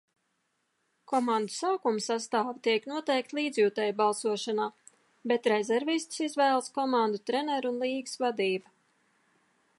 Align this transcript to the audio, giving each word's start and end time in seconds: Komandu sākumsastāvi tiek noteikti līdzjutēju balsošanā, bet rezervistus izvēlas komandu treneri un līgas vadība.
Komandu 1.11 1.51
sākumsastāvi 1.55 2.63
tiek 2.67 2.87
noteikti 2.93 3.37
līdzjutēju 3.39 3.95
balsošanā, 4.01 4.67
bet 5.33 5.51
rezervistus 5.55 6.25
izvēlas 6.31 6.75
komandu 6.81 7.23
treneri 7.31 7.73
un 7.75 7.81
līgas 7.87 8.21
vadība. 8.27 8.75